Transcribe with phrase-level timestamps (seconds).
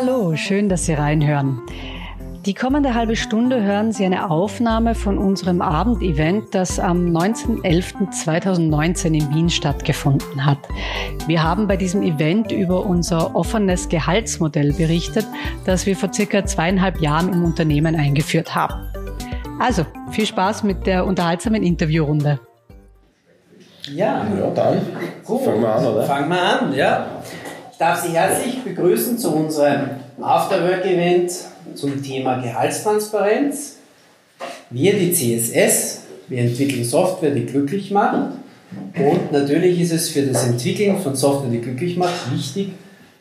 [0.00, 1.60] Hallo, schön, dass Sie reinhören.
[2.46, 9.34] Die kommende halbe Stunde hören Sie eine Aufnahme von unserem Abendevent, das am 19.11.2019 in
[9.34, 10.58] Wien stattgefunden hat.
[11.26, 15.26] Wir haben bei diesem Event über unser offenes Gehaltsmodell berichtet,
[15.64, 18.74] das wir vor circa zweieinhalb Jahren im Unternehmen eingeführt haben.
[19.58, 22.38] Also, viel Spaß mit der unterhaltsamen Interviewrunde.
[23.92, 24.80] Ja, ja dann
[25.24, 25.42] Gut.
[25.42, 26.04] fangen wir an, oder?
[26.04, 27.06] Fangen wir an, ja.
[27.78, 29.90] Darf Sie herzlich begrüßen zu unserem
[30.20, 31.30] Afterwork-Event
[31.76, 33.76] zum Thema Gehaltstransparenz.
[34.70, 38.32] Wir, die CSS, wir entwickeln Software, die glücklich macht.
[38.96, 42.70] Und natürlich ist es für das Entwickeln von Software, die glücklich macht, wichtig,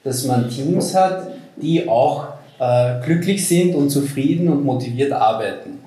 [0.03, 2.25] dass man Teams hat, die auch
[2.57, 5.77] äh, glücklich sind und zufrieden und motiviert arbeiten.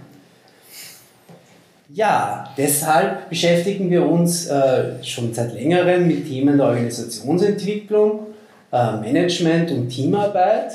[1.93, 8.30] Ja, deshalb beschäftigen wir uns äh, schon seit längerem mit Themen der Organisationsentwicklung,
[8.73, 10.73] Management und Teamarbeit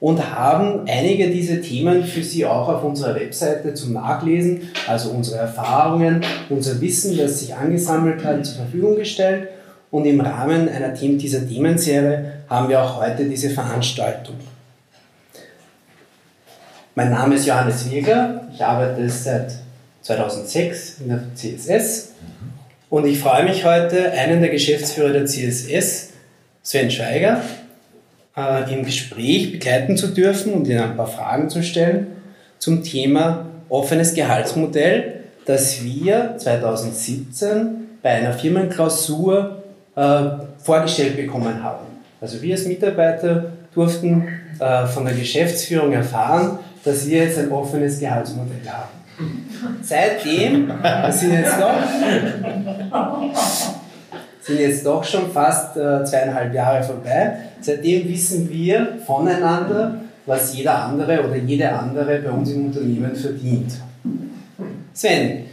[0.00, 5.38] und haben einige dieser Themen für Sie auch auf unserer Webseite zum Nachlesen, also unsere
[5.38, 9.48] Erfahrungen, unser Wissen, das sich angesammelt hat, zur Verfügung gestellt.
[9.90, 14.36] Und im Rahmen einer Team, dieser Themenserie haben wir auch heute diese Veranstaltung.
[16.94, 19.52] Mein Name ist Johannes Wieger, ich arbeite seit
[20.02, 22.12] 2006 in der CSS
[22.90, 26.08] und ich freue mich heute, einen der Geschäftsführer der CSS,
[26.68, 27.40] Sven Schweiger,
[28.36, 32.08] äh, im Gespräch begleiten zu dürfen und Ihnen ein paar Fragen zu stellen
[32.58, 39.62] zum Thema offenes Gehaltsmodell, das wir 2017 bei einer Firmenklausur
[39.96, 40.24] äh,
[40.58, 41.86] vorgestellt bekommen haben.
[42.20, 47.98] Also wir als Mitarbeiter durften äh, von der Geschäftsführung erfahren, dass wir jetzt ein offenes
[47.98, 48.90] Gehaltsmodell haben.
[49.80, 51.78] Seitdem, das sind jetzt doch,
[54.48, 57.36] sind jetzt doch schon fast äh, zweieinhalb Jahre vorbei.
[57.60, 63.72] Seitdem wissen wir voneinander, was jeder andere oder jede andere bei uns im Unternehmen verdient.
[64.94, 65.44] Sven,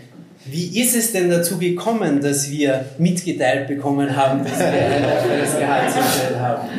[0.46, 5.58] wie ist es denn dazu gekommen, dass wir mitgeteilt bekommen haben, dass wir ein offenes
[5.58, 6.70] Gehaltsmodell haben?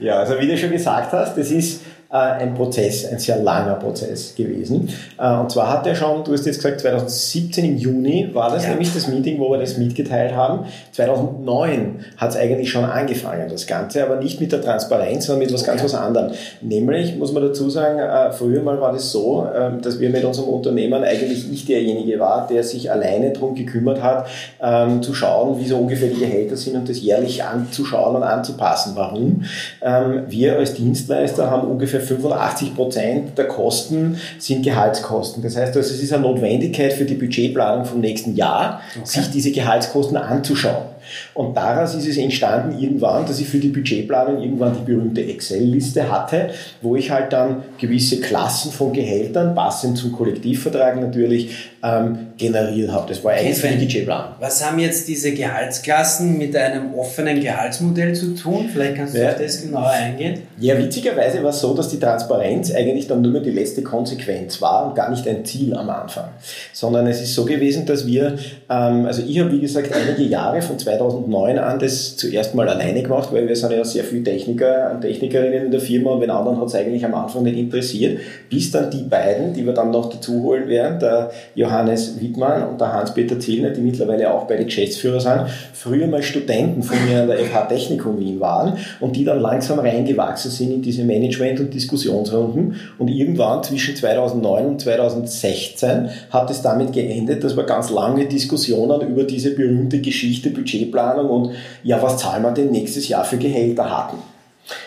[0.00, 1.82] Ja, also wie du schon gesagt hast, das ist
[2.18, 4.88] ein Prozess, ein sehr langer Prozess gewesen.
[5.18, 8.64] Äh, und zwar hat er schon, du hast jetzt gesagt, 2017 im Juni war das
[8.64, 8.70] ja.
[8.70, 10.66] nämlich das Meeting, wo wir das mitgeteilt haben.
[10.92, 15.52] 2009 hat es eigentlich schon angefangen, das Ganze, aber nicht mit der Transparenz, sondern mit
[15.52, 16.30] was ganz was anderem.
[16.60, 20.24] Nämlich, muss man dazu sagen, äh, früher mal war das so, ähm, dass wir mit
[20.24, 24.28] unserem Unternehmen eigentlich ich derjenige war, der sich alleine darum gekümmert hat,
[24.62, 28.92] ähm, zu schauen, wie so ungefähr die Gehälter sind und das jährlich anzuschauen und anzupassen.
[28.94, 29.44] Warum?
[29.82, 35.42] Ähm, wir als Dienstleister haben ungefähr 85 Prozent der Kosten sind Gehaltskosten.
[35.42, 39.04] Das heißt also, es ist eine Notwendigkeit für die Budgetplanung vom nächsten Jahr, okay.
[39.04, 40.93] sich diese Gehaltskosten anzuschauen.
[41.34, 46.10] Und daraus ist es entstanden irgendwann, dass ich für die Budgetplanung irgendwann die berühmte Excel-Liste
[46.10, 46.50] hatte,
[46.82, 53.08] wo ich halt dann gewisse Klassen von Gehältern, passend zum Kollektivvertrag natürlich, ähm, generiert habe.
[53.08, 54.34] Das war eigentlich okay, die Budgetplanung.
[54.40, 58.68] Was haben jetzt diese Gehaltsklassen mit einem offenen Gehaltsmodell zu tun?
[58.72, 59.30] Vielleicht kannst du ja.
[59.30, 60.42] auf das genauer eingehen.
[60.58, 64.60] Ja, witzigerweise war es so, dass die Transparenz eigentlich dann nur mehr die letzte Konsequenz
[64.62, 66.28] war und gar nicht ein Ziel am Anfang.
[66.72, 68.36] Sondern es ist so gewesen, dass wir,
[68.70, 73.02] ähm, also ich habe wie gesagt einige Jahre von 2009 an das zuerst mal alleine
[73.02, 76.30] gemacht, weil wir sind ja sehr viele Techniker und Technikerinnen in der Firma und den
[76.30, 78.18] anderen hat es eigentlich am Anfang nicht interessiert,
[78.48, 82.80] bis dann die beiden, die wir dann noch dazu holen werden, der Johannes Wittmann und
[82.80, 87.28] der Hans-Peter Zillner, die mittlerweile auch beide Geschäftsführer sind, früher mal Studenten von mir an
[87.28, 91.74] der FH Technikum Wien waren und die dann langsam reingewachsen sind in diese Management- und
[91.74, 92.76] Diskussionsrunden.
[92.98, 99.00] Und irgendwann zwischen 2009 und 2016 hat es damit geendet, dass wir ganz lange Diskussionen
[99.08, 100.50] über diese berühmte Geschichte
[100.84, 104.18] Budgetplanung und ja, was zahlen wir denn nächstes Jahr für Gehälter hatten.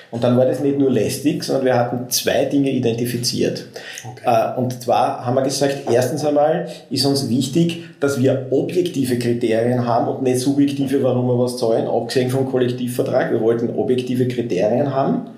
[0.09, 3.65] Und dann war das nicht nur lästig, sondern wir hatten zwei Dinge identifiziert.
[4.09, 4.21] Okay.
[4.25, 9.85] Äh, und zwar haben wir gesagt, erstens einmal ist uns wichtig, dass wir objektive Kriterien
[9.85, 13.31] haben und nicht subjektive, warum wir was zahlen, abgesehen vom Kollektivvertrag.
[13.31, 15.29] Wir wollten objektive Kriterien haben.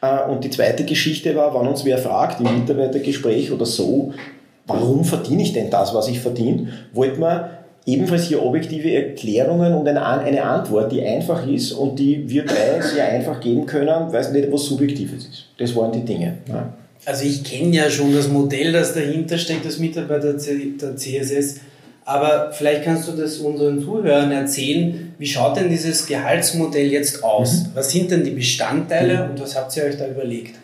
[0.00, 4.12] Äh, und die zweite Geschichte war, wenn uns wer fragt im Mitarbeitergespräch oder so,
[4.66, 7.57] warum verdiene ich denn das, was ich verdiene, wollten wir
[7.88, 12.80] ebenfalls hier objektive Erklärungen und eine, eine Antwort, die einfach ist und die wir drei
[12.82, 15.46] sehr einfach geben können, weil es nicht was Subjektives ist.
[15.56, 16.34] Das waren die Dinge.
[16.48, 16.72] Ja.
[17.06, 21.60] Also ich kenne ja schon das Modell, das dahinter steckt, das Mitarbeiter der CSS.
[22.04, 27.64] Aber vielleicht kannst du das unseren Zuhörern erzählen, wie schaut denn dieses Gehaltsmodell jetzt aus?
[27.64, 27.66] Mhm.
[27.74, 30.56] Was sind denn die Bestandteile und was habt ihr euch da überlegt?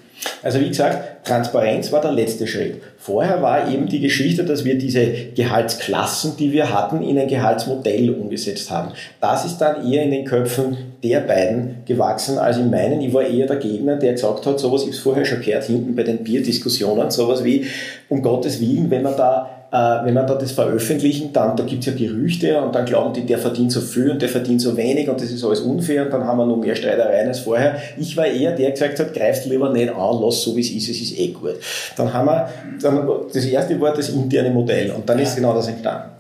[0.43, 2.81] Also wie gesagt, Transparenz war der letzte Schritt.
[2.99, 8.11] Vorher war eben die Geschichte, dass wir diese Gehaltsklassen, die wir hatten, in ein Gehaltsmodell
[8.11, 8.93] umgesetzt haben.
[9.21, 13.01] Das ist dann eher in den Köpfen der beiden gewachsen als in meinen.
[13.01, 15.95] Ich war eher der Gegner, der gesagt hat, sowas, ich habe vorher schon gehört, hinten
[15.95, 17.67] bei den Bierdiskussionen, sowas wie,
[18.09, 19.64] um Gottes Willen, wenn man da
[20.05, 23.39] wenn man da das veröffentlichen, dann, da gibt's ja Gerüchte und dann glauben die, der
[23.39, 26.25] verdient so viel und der verdient so wenig und das ist alles unfair und dann
[26.25, 27.77] haben wir noch mehr Streitereien als vorher.
[27.99, 30.71] Ich war eher der, der gesagt hat, greifst lieber nicht an, lass so wie es
[30.71, 31.57] ist, es ist eh gut.
[31.97, 32.49] Dann haben wir,
[32.81, 36.11] dann, das erste war das interne Modell und dann ist genau das entstanden.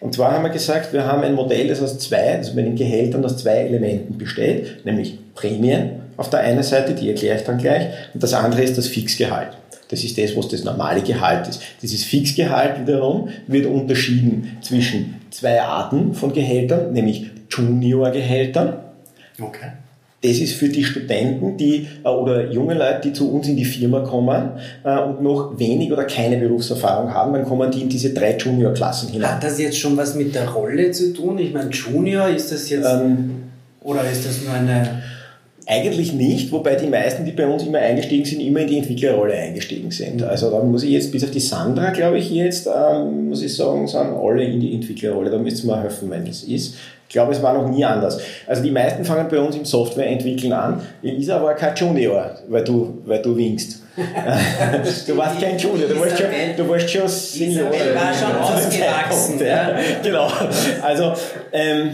[0.00, 2.76] Und zwar haben wir gesagt, wir haben ein Modell, das aus zwei, also mit den
[2.76, 7.58] Gehältern aus zwei Elementen besteht, nämlich Prämien auf der einen Seite, die erkläre ich dann
[7.58, 9.56] gleich, und das andere ist das Fixgehalt.
[9.92, 11.60] Das ist das, was das normale Gehalt ist.
[11.82, 18.78] Dieses Fixgehalt wiederum wird unterschieden zwischen zwei Arten von Gehältern, nämlich Junior-Gehältern.
[19.38, 19.72] Okay.
[20.22, 23.66] Das ist für die Studenten, die äh, oder junge Leute, die zu uns in die
[23.66, 24.52] Firma kommen
[24.82, 29.10] äh, und noch wenig oder keine Berufserfahrung haben, dann kommen die in diese drei Junior-Klassen
[29.10, 29.32] hinein.
[29.32, 31.38] Hat das jetzt schon was mit der Rolle zu tun?
[31.38, 33.42] Ich meine, Junior ist das jetzt ähm,
[33.82, 35.02] oder ist das nur eine
[35.66, 39.34] eigentlich nicht, wobei die meisten, die bei uns immer eingestiegen sind, immer in die Entwicklerrolle
[39.34, 40.22] eingestiegen sind.
[40.22, 43.54] Also da muss ich jetzt, bis auf die Sandra, glaube ich jetzt, ähm, muss ich
[43.54, 45.30] sagen, sind alle in die Entwicklerrolle.
[45.30, 46.74] Da müsst ihr mir helfen, wenn es ist.
[47.08, 48.18] Ich glaube, es war noch nie anders.
[48.46, 50.80] Also die meisten fangen bei uns im Softwareentwickeln an.
[51.02, 53.82] Elisa war kein Junior, weil du, weil du winkst.
[55.06, 56.26] du warst kein Junior, du warst schon,
[56.56, 57.70] du warst schon Senior.
[57.70, 59.46] Ich war schon ausgewachsen.
[59.46, 59.76] Ja.
[60.02, 60.26] Genau.
[60.82, 61.12] Also,
[61.52, 61.90] ähm,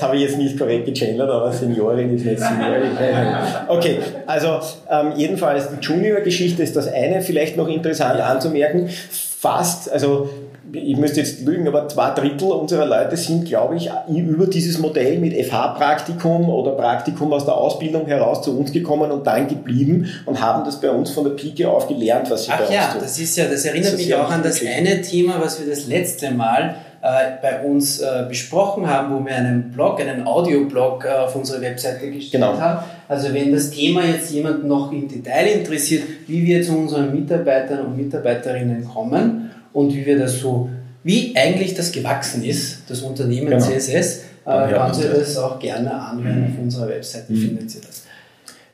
[0.00, 2.96] das habe ich jetzt nicht korrekt gegendert, aber Seniorin ist nicht Seniorin.
[3.68, 4.60] Okay, also
[4.90, 8.88] ähm, jedenfalls die Junior-Geschichte ist das eine, vielleicht noch interessant anzumerken.
[8.88, 10.30] Fast, also
[10.72, 15.18] ich müsste jetzt lügen, aber zwei Drittel unserer Leute sind, glaube ich, über dieses Modell
[15.18, 20.40] mit FH-Praktikum oder Praktikum aus der Ausbildung heraus zu uns gekommen und dann geblieben und
[20.40, 22.86] haben das bei uns von der Pike auf gelernt, was sie Ach bei uns ja,
[22.92, 23.00] tun.
[23.02, 25.86] das ist ja, das erinnert das mich auch an das eine Thema, was wir das
[25.86, 31.08] letzte Mal äh, bei uns äh, besprochen haben, wo wir einen Blog, einen Audioblog äh,
[31.08, 32.60] auf unsere Webseite gestellt genau.
[32.60, 32.84] haben.
[33.08, 37.86] Also wenn das Thema jetzt jemand noch im Detail interessiert, wie wir zu unseren Mitarbeitern
[37.86, 40.68] und Mitarbeiterinnen kommen und wie wir das so,
[41.02, 43.64] wie eigentlich das gewachsen ist, das Unternehmen genau.
[43.64, 46.52] CSS, äh, kann Sie das auch gerne anhören.
[46.52, 47.36] Auf unserer Webseite mhm.
[47.36, 48.02] findet Sie das.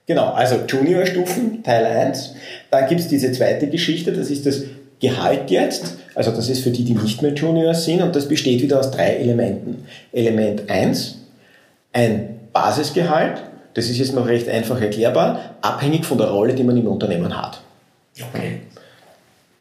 [0.06, 2.34] Genau, also Junior-Stufen, Teil 1.
[2.70, 4.62] Dann gibt es diese zweite Geschichte, das ist das
[5.00, 8.62] Gehalt jetzt, also das ist für die, die nicht mehr Juniors sind und das besteht
[8.62, 9.84] wieder aus drei Elementen.
[10.12, 11.18] Element 1,
[11.92, 13.42] ein Basisgehalt,
[13.74, 17.36] das ist jetzt noch recht einfach erklärbar, abhängig von der Rolle, die man im Unternehmen
[17.36, 17.60] hat.
[18.18, 18.62] Okay.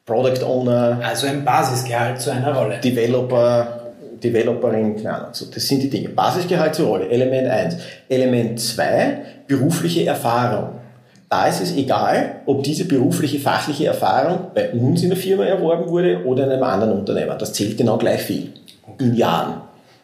[0.05, 0.99] Product Owner.
[1.03, 2.79] Also ein Basisgehalt zu einer Rolle.
[2.79, 3.81] Developer,
[4.23, 5.33] Developerin, keine Ahnung.
[5.33, 6.09] So, das sind die Dinge.
[6.09, 7.77] Basisgehalt zur Rolle, Element 1.
[8.07, 10.69] Element 2, berufliche Erfahrung.
[11.29, 15.89] Da ist es egal, ob diese berufliche, fachliche Erfahrung bei uns in der Firma erworben
[15.89, 17.35] wurde oder in einem anderen Unternehmen.
[17.39, 18.53] Das zählt genau gleich viel.
[18.99, 19.61] In Jahren.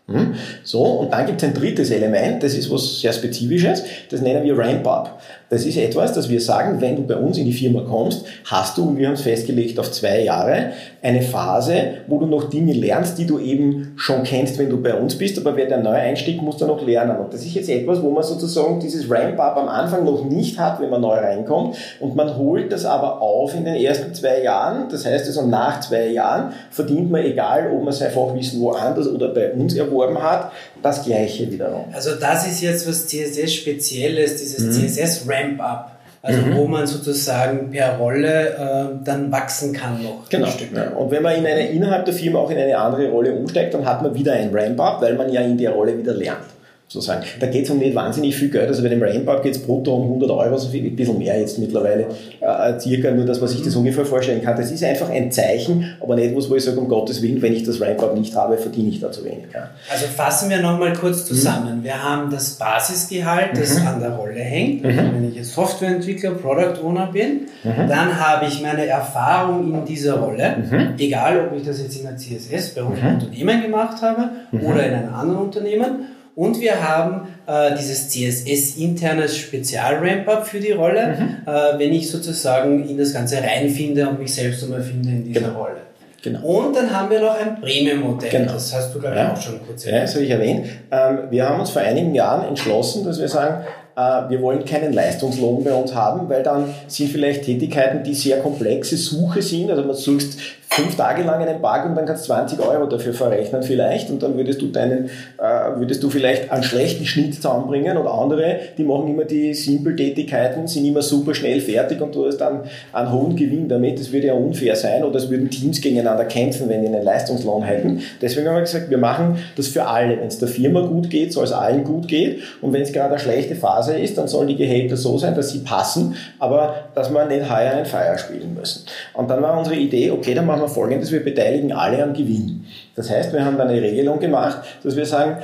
[0.08, 0.34] Hm?
[0.64, 4.44] So, und dann gibt es ein drittes Element, das ist was sehr Spezifisches, das nennen
[4.44, 5.22] wir Ramp-Up.
[5.52, 8.78] Das ist etwas, dass wir sagen, wenn du bei uns in die Firma kommst, hast
[8.78, 10.72] du, und wir haben es festgelegt auf zwei Jahre,
[11.02, 14.94] eine Phase, wo du noch Dinge lernst, die du eben schon kennst, wenn du bei
[14.94, 17.18] uns bist, aber wer der Neueinstieg muss da noch lernen.
[17.18, 20.80] Und das ist jetzt etwas, wo man sozusagen dieses Ramp-Up am Anfang noch nicht hat,
[20.80, 21.76] wenn man neu reinkommt.
[22.00, 24.88] Und man holt das aber auf in den ersten zwei Jahren.
[24.90, 29.28] Das heißt also, nach zwei Jahren verdient man, egal ob man sein Fachwissen woanders oder
[29.34, 31.86] bei uns erworben hat, das Gleiche wiederum.
[31.92, 35.30] Also das ist jetzt was CSS-Spezielles, dieses mhm.
[35.42, 35.92] CSS-Ramp-Up.
[36.24, 36.56] Also mhm.
[36.56, 40.30] wo man sozusagen per Rolle äh, dann wachsen kann noch.
[40.30, 40.48] Genau.
[40.76, 40.90] Ja.
[40.92, 43.86] Und wenn man in eine, innerhalb der Firma auch in eine andere Rolle umsteigt, dann
[43.86, 46.46] hat man wieder ein Ramp-Up, weil man ja in der Rolle wieder lernt
[46.92, 47.24] sozusagen.
[47.40, 49.96] Da geht es um nicht wahnsinnig viel Geld, also bei dem Ramp-Up geht es brutto
[49.96, 52.08] um 100 Euro, so viel, ein bisschen mehr jetzt mittlerweile,
[52.42, 54.58] äh, circa, nur dass man sich das ungefähr vorstellen kann.
[54.58, 57.54] Das ist einfach ein Zeichen, aber nicht was, wo ich sage, um Gottes Willen, wenn
[57.54, 59.46] ich das Ramp-Up nicht habe, verdiene ich da zu wenig.
[59.54, 59.70] Ja.
[59.90, 61.80] Also fassen wir nochmal kurz zusammen.
[61.80, 61.84] Mhm.
[61.86, 63.88] Wir haben das Basisgehalt, das mhm.
[63.88, 64.98] an der Rolle hängt, mhm.
[65.14, 67.88] wenn ich jetzt Softwareentwickler, Product Owner bin, mhm.
[67.88, 70.96] dann habe ich meine Erfahrung in dieser Rolle, mhm.
[70.98, 72.90] egal ob ich das jetzt in der CSS bei mhm.
[72.90, 76.06] Unternehmen gemacht habe oder in einem anderen Unternehmen,
[76.42, 81.38] und wir haben äh, dieses CSS-internes Spezial-Ramp-Up für die Rolle, mhm.
[81.46, 85.42] äh, wenn ich sozusagen in das Ganze reinfinde und mich selbst einmal finde in dieser
[85.42, 85.60] genau.
[85.60, 85.78] Rolle.
[86.24, 86.42] Genau.
[86.42, 88.32] Und dann haben wir noch ein Premium-Modell.
[88.32, 88.54] Genau.
[88.54, 89.34] Das hast du, ich, ja.
[89.34, 90.00] auch schon kurz erwähnt.
[90.00, 90.66] Ja, das habe ich erwähnt.
[90.90, 94.66] Ähm, wir haben uns vor einigen Jahren entschlossen, dass wir sagen, äh, äh, wir wollen
[94.66, 99.70] keinen Leistungslohn bei uns haben, weil dann sind vielleicht Tätigkeiten, die sehr komplexe Suche sind.
[99.70, 100.40] Also man suchst
[100.74, 104.24] fünf Tage lang einen Bug und dann kannst du 20 Euro dafür verrechnen vielleicht und
[104.24, 108.86] dann würdest du deinen, äh, würdest du vielleicht einen schlechten Schnitt zusammenbringen und andere, die
[108.86, 112.62] machen immer die Simpel-Tätigkeiten, sind immer super schnell fertig und du hast dann
[112.94, 114.00] einen hohen Gewinn damit.
[114.00, 117.64] Das würde ja unfair sein oder es würden Teams gegeneinander kämpfen, wenn die einen Leistungslohn
[117.64, 118.02] hätten.
[118.22, 120.18] Deswegen haben wir gesagt, wir machen das für alle.
[120.22, 123.10] Wenn es der Firma gut geht, soll es allen gut gehen und wenn es gerade
[123.10, 127.14] eine schlechte Phase ist, dann sollen die Gehälter so sein, dass sie passen, aber dass
[127.14, 128.86] wir nicht Hire and Fire spielen müssen.
[129.14, 132.66] Und dann war unsere Idee, okay, dann machen wir folgendes, wir beteiligen alle am Gewinn.
[132.96, 135.38] Das heißt, wir haben dann eine Regelung gemacht, dass wir sagen,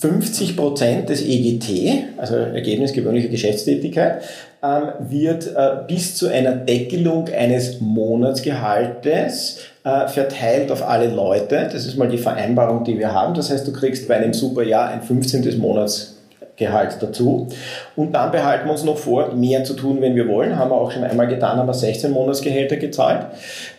[0.00, 4.22] 50 ähm, Prozent des EGT, also Ergebnis gewöhnlicher Geschäftstätigkeit,
[4.62, 11.68] ähm, wird äh, bis zu einer Deckelung eines Monatsgehaltes äh, verteilt auf alle Leute.
[11.72, 13.34] Das ist mal die Vereinbarung, die wir haben.
[13.34, 15.58] Das heißt, du kriegst bei einem Superjahr ein 15.
[15.58, 16.21] Monats
[16.62, 17.48] Gehalt dazu.
[17.96, 20.56] Und dann behalten wir uns noch vor, mehr zu tun, wenn wir wollen.
[20.56, 23.26] Haben wir auch schon einmal getan, haben wir 16 Monatsgehälter gezahlt.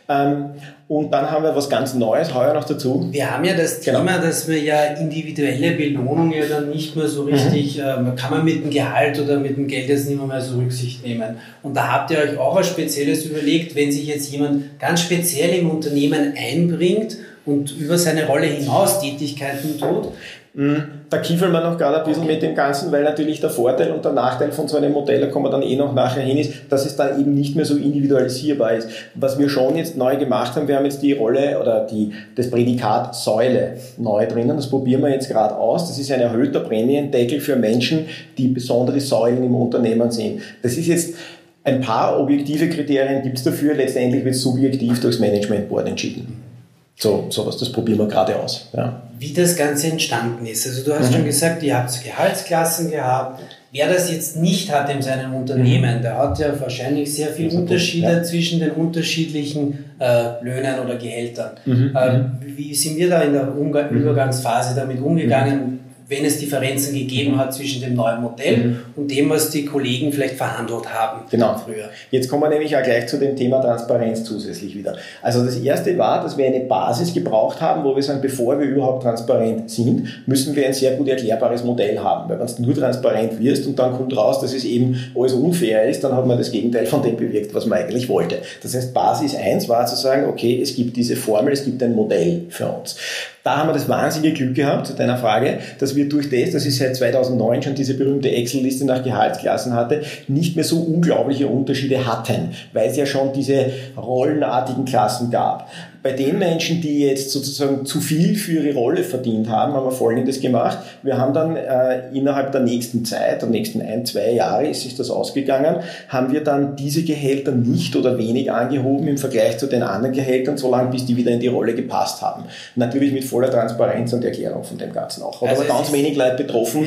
[0.10, 0.52] Ähm,
[0.90, 3.08] und dann haben wir was ganz Neues heuer noch dazu.
[3.10, 4.00] Wir haben ja das genau.
[4.00, 8.16] Thema, dass wir ja individuelle Belohnung ja dann nicht mehr so richtig, mhm.
[8.16, 11.38] kann man mit dem Gehalt oder mit dem Geld jetzt nicht mehr, so Rücksicht nehmen.
[11.64, 15.58] Und da habt ihr euch auch was Spezielles überlegt, wenn sich jetzt jemand ganz speziell
[15.58, 20.12] im Unternehmen einbringt und über seine Rolle hinaus Tätigkeiten tut, Mhm.
[20.56, 24.06] Da kiefeln wir noch gerade ein bisschen mit dem Ganzen, weil natürlich der Vorteil und
[24.06, 26.54] der Nachteil von so einem Modell, da kommen wir dann eh noch nachher hin, ist,
[26.70, 28.88] dass es dann eben nicht mehr so individualisierbar ist.
[29.16, 32.52] Was wir schon jetzt neu gemacht haben, wir haben jetzt die Rolle oder die, das
[32.52, 35.88] Prädikat Säule neu drinnen, das probieren wir jetzt gerade aus.
[35.88, 38.06] Das ist ein erhöhter Prämiendeckel für Menschen,
[38.38, 40.42] die besondere Säulen im Unternehmen sind.
[40.62, 41.16] Das ist jetzt
[41.64, 46.53] ein paar objektive Kriterien gibt es dafür, letztendlich wird subjektiv durchs Management Board entschieden.
[46.96, 48.70] So, sowas, das probieren wir gerade aus.
[48.74, 49.02] Ja.
[49.18, 50.68] Wie das Ganze entstanden ist.
[50.68, 51.16] Also du hast mhm.
[51.16, 53.42] schon gesagt, ihr habt Gehaltsklassen gehabt.
[53.72, 56.02] Wer das jetzt nicht hat in seinem Unternehmen, mhm.
[56.04, 58.24] der hat ja wahrscheinlich sehr viele Unterschiede ja.
[58.24, 61.52] zwischen den unterschiedlichen äh, Löhnen oder Gehältern.
[61.66, 61.96] Mhm.
[61.96, 62.20] Äh,
[62.56, 64.02] wie sind wir da in der Umgang mhm.
[64.02, 65.80] Übergangsphase damit umgegangen?
[66.08, 68.80] Wenn es Differenzen gegeben hat zwischen dem neuen Modell mhm.
[68.96, 71.58] und dem, was die Kollegen vielleicht verhandelt haben genau.
[71.58, 71.90] früher.
[72.12, 74.98] Jetzt kommen wir nämlich auch gleich zu dem Thema Transparenz zusätzlich wieder.
[75.22, 78.68] Also das erste war, dass wir eine Basis gebraucht haben, wo wir sagen, bevor wir
[78.68, 82.30] überhaupt transparent sind, müssen wir ein sehr gut erklärbares Modell haben.
[82.30, 85.88] Weil wenn du nur transparent wirst und dann kommt raus, dass es eben alles unfair
[85.90, 88.40] ist, dann hat man das Gegenteil von dem bewirkt, was man eigentlich wollte.
[88.62, 91.96] Das heißt, Basis 1 war zu sagen, okay, es gibt diese Formel, es gibt ein
[91.96, 92.96] Modell für uns.
[93.44, 96.66] Da haben wir das wahnsinnige Glück gehabt, zu deiner Frage, dass wir durch das, dass
[96.66, 102.08] ich seit 2009 schon diese berühmte Excel-Liste nach Gehaltsklassen hatte, nicht mehr so unglaubliche Unterschiede
[102.08, 103.66] hatten, weil es ja schon diese
[103.98, 105.70] rollenartigen Klassen gab.
[106.04, 109.92] Bei den Menschen, die jetzt sozusagen zu viel für ihre Rolle verdient haben, haben wir
[109.92, 110.80] Folgendes gemacht.
[111.02, 114.98] Wir haben dann äh, innerhalb der nächsten Zeit, der nächsten ein, zwei Jahre ist sich
[114.98, 115.78] das ausgegangen,
[116.10, 120.58] haben wir dann diese Gehälter nicht oder wenig angehoben im Vergleich zu den anderen Gehältern,
[120.58, 122.44] solange bis die wieder in die Rolle gepasst haben.
[122.76, 125.42] Natürlich mit voller Transparenz und Erklärung von dem Ganzen auch.
[125.42, 126.86] Hat also aber ganz wenig Leute betroffen.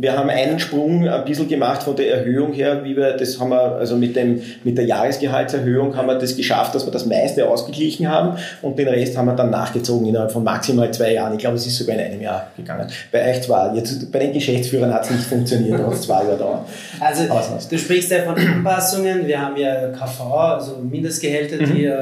[0.00, 3.50] Wir haben einen Sprung ein bisschen gemacht von der Erhöhung her, wie wir, das haben
[3.50, 7.48] wir, also mit dem, mit der Jahresgehaltserhöhung haben wir das geschafft, dass wir das meiste
[7.48, 11.34] ausgeglichen haben und den Rest haben wir dann nachgezogen innerhalb von maximal zwei Jahren.
[11.34, 12.86] Ich glaube, es ist sogar in einem Jahr gegangen.
[13.12, 16.36] Bei euch zwar, jetzt bei den Geschäftsführern hat es nicht funktioniert, hat es zwei Jahre
[16.36, 16.60] dauert.
[17.00, 17.22] Also
[17.70, 21.74] du sprichst ja von Anpassungen, wir haben ja KV, also Mindestgehälter, mhm.
[21.74, 21.96] die äh,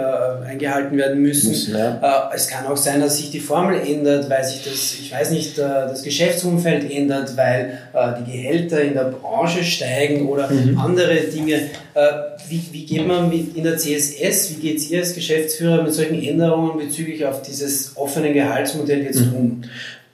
[0.49, 1.51] eingehalten werden müssen.
[1.51, 2.31] müssen ja.
[2.31, 5.31] äh, es kann auch sein, dass sich die Formel ändert, weil sich das, ich weiß
[5.31, 10.79] nicht, äh, das Geschäftsumfeld ändert, weil die Gehälter in der Branche steigen oder mhm.
[10.79, 11.55] andere Dinge.
[11.55, 12.09] Äh,
[12.49, 16.21] wie, wie geht man mit in der CSS, wie geht ihr als Geschäftsführer mit solchen
[16.23, 19.35] Änderungen bezüglich auf dieses offene Gehaltsmodell jetzt mhm.
[19.35, 19.63] um?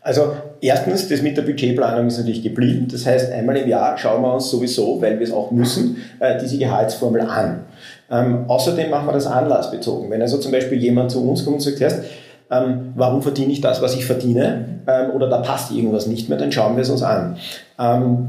[0.03, 2.89] Also erstens, das mit der Budgetplanung ist natürlich geblieben.
[2.91, 6.39] Das heißt, einmal im Jahr schauen wir uns sowieso, weil wir es auch müssen, äh,
[6.41, 7.65] diese Gehaltsformel an.
[8.11, 10.11] Ähm, außerdem machen wir das anlassbezogen.
[10.11, 12.05] Wenn also zum Beispiel jemand zu uns kommt und sagt,
[12.51, 16.39] ähm, warum verdiene ich das, was ich verdiene, ähm, oder da passt irgendwas nicht mehr,
[16.39, 17.37] dann schauen wir es uns an.
[17.79, 18.29] Ähm,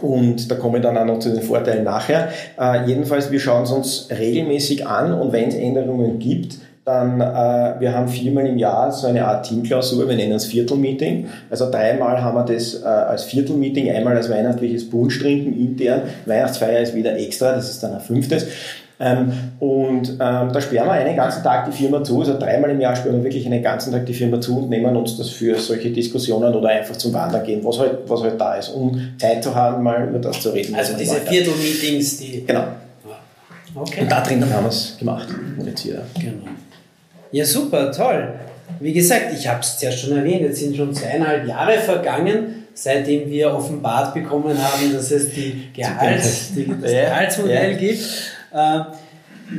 [0.00, 2.28] und da komme ich dann auch noch zu den Vorteilen nachher.
[2.60, 7.80] Äh, jedenfalls, wir schauen es uns regelmäßig an und wenn es Änderungen gibt, dann, äh,
[7.80, 11.28] wir haben viermal im Jahr so eine Art Teamklausur, wir nennen es Viertelmeeting.
[11.50, 16.02] Also dreimal haben wir das äh, als Viertelmeeting, einmal als weihnachtliches Bunschtrinken intern.
[16.26, 18.46] Weihnachtsfeier ist wieder extra, das ist dann ein fünftes.
[19.00, 22.80] Ähm, und ähm, da sperren wir einen ganzen Tag die Firma zu, also dreimal im
[22.80, 25.58] Jahr sperren wir wirklich einen ganzen Tag die Firma zu und nehmen uns das für
[25.58, 29.42] solche Diskussionen oder einfach zum Wandern gehen, was halt, was halt da ist, um Zeit
[29.42, 30.76] zu haben, mal über das zu reden.
[30.76, 32.44] Also diese Viertel-Meetings, die...
[32.46, 32.64] Genau.
[33.74, 34.02] Okay.
[34.02, 35.26] Und da drinnen haben wir es gemacht.
[35.66, 36.02] Jetzt hier.
[36.14, 36.46] Genau.
[37.32, 38.28] Ja, super, toll.
[38.78, 43.30] Wie gesagt, ich habe es zuerst schon erwähnt, jetzt sind schon zweieinhalb Jahre vergangen seitdem
[43.30, 47.78] wir offenbart bekommen haben, dass es die Gehalts, die, das Gehaltsmodell ja.
[47.78, 48.33] gibt.
[48.54, 48.80] Äh,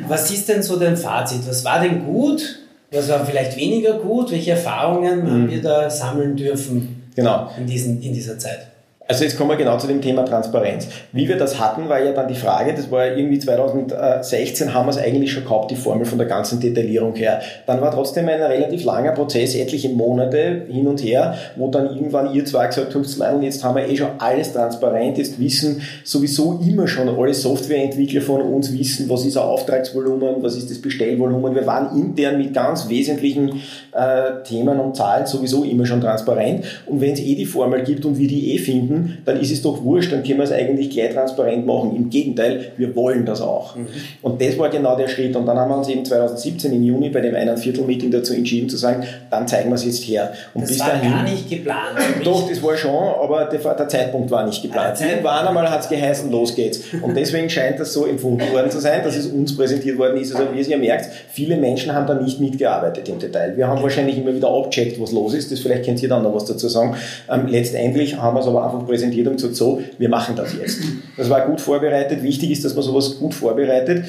[0.07, 1.47] was ist denn so dein Fazit?
[1.47, 2.59] Was war denn gut?
[2.91, 4.31] Was war vielleicht weniger gut?
[4.31, 5.31] Welche Erfahrungen mhm.
[5.31, 7.51] haben wir da sammeln dürfen genau.
[7.57, 8.67] in, diesen, in dieser Zeit?
[9.07, 10.87] Also jetzt kommen wir genau zu dem Thema Transparenz.
[11.11, 14.89] Wie wir das hatten, war ja dann die Frage, das war irgendwie 2016 haben wir
[14.89, 17.39] es eigentlich schon gehabt, die Formel von der ganzen Detaillierung her.
[17.67, 22.33] Dann war trotzdem ein relativ langer Prozess, etliche Monate hin und her, wo dann irgendwann
[22.33, 26.87] ihr zwei gesagt habt, jetzt haben wir eh schon alles transparent, jetzt wissen sowieso immer
[26.87, 31.53] schon alle Softwareentwickler von uns wissen, was ist ein Auftragsvolumen, was ist das Bestellvolumen.
[31.53, 36.65] Wir waren intern mit ganz wesentlichen äh, Themen und Zahlen sowieso immer schon transparent.
[36.87, 39.51] Und wenn es eh die Formel gibt und wir die eh finden, finden, dann ist
[39.51, 41.95] es doch wurscht, dann können wir es eigentlich gleich transparent machen.
[41.95, 43.75] Im Gegenteil, wir wollen das auch.
[43.75, 43.87] Mhm.
[44.21, 45.35] Und das war genau der Schritt.
[45.35, 48.69] Und dann haben wir uns eben 2017 im Juni bei dem einen Viertel-Meeting dazu entschieden
[48.69, 50.33] zu sagen, dann zeigen wir es jetzt her.
[50.53, 51.97] Und das bis war dahin, gar nicht geplant.
[52.23, 54.97] Doch, das war schon, aber der, der Zeitpunkt war nicht geplant.
[54.99, 56.81] Ah, Irgendwann einmal hat es geheißen, los geht's.
[57.01, 60.35] Und deswegen scheint das so empfunden worden zu sein, dass es uns präsentiert worden ist.
[60.35, 63.55] Also wie ihr ja merkt, viele Menschen haben da nicht mitgearbeitet im Detail.
[63.55, 65.51] Wir haben wahrscheinlich immer wieder abgecheckt, was los ist.
[65.51, 66.95] Das vielleicht könnt ihr dann noch was dazu sagen.
[67.29, 70.81] Ähm, letztendlich haben wir es aber einfach präsentiert und gesagt, so, wir machen das jetzt.
[71.17, 72.23] Das war gut vorbereitet.
[72.23, 74.05] Wichtig ist, dass man sowas gut vorbereitet,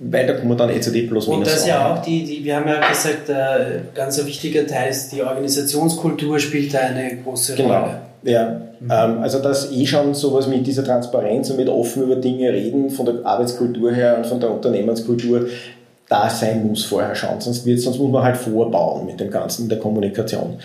[0.00, 1.48] weil da kommen wir dann eh zu die plus minus.
[1.48, 4.90] Und das ja auch die, die, wir haben ja gesagt, äh, ganz ein wichtiger Teil
[4.90, 7.80] ist, die Organisationskultur spielt da eine große genau.
[7.80, 7.98] Rolle.
[8.24, 8.90] Ja, mhm.
[8.90, 12.90] ähm, also dass eh schon sowas mit dieser Transparenz und mit offen über Dinge reden,
[12.90, 15.46] von der Arbeitskultur her und von der Unternehmenskultur,
[16.08, 19.64] da sein muss vorher schon, sonst, wird, sonst muss man halt vorbauen mit dem Ganzen
[19.64, 20.58] in der Kommunikation.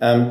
[0.00, 0.30] Ähm,